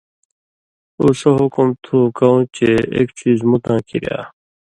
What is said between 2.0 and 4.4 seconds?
کؤں چے ایک څیزمُتاں کِریا،